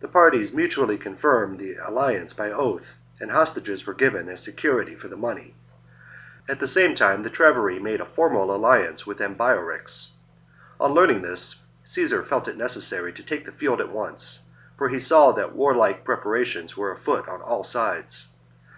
The 0.00 0.08
parties 0.08 0.54
mutually 0.54 0.96
confirmed 0.96 1.58
the 1.58 1.74
alliance 1.74 2.32
by 2.32 2.50
oath, 2.50 2.94
and 3.20 3.30
hostages 3.30 3.86
were 3.86 3.92
given 3.92 4.26
as 4.30 4.42
security 4.42 4.94
for 4.94 5.08
the 5.08 5.18
money; 5.18 5.54
at 6.48 6.60
the 6.60 6.66
same 6.66 6.94
time 6.94 7.22
the 7.22 7.28
Treveri 7.28 7.78
made 7.78 8.00
a 8.00 8.06
formal 8.06 8.56
alliance 8.56 9.06
with 9.06 9.20
Ambiorix. 9.20 10.12
On 10.80 10.92
learning 10.94 11.20
this, 11.20 11.56
Caesar 11.84 12.22
felt 12.24 12.48
it 12.48 12.56
neces 12.56 12.84
sary 12.84 13.12
to 13.12 13.22
take 13.22 13.44
the 13.44 13.52
field 13.52 13.82
at 13.82 13.92
once, 13.92 14.44
for 14.78 14.88
he 14.88 14.98
saw 14.98 15.30
that 15.32 15.54
warlike 15.54 16.04
preparations 16.06 16.74
were 16.74 16.90
afoot 16.92 17.28
on 17.28 17.42
all 17.42 17.64
sides. 17.64 18.28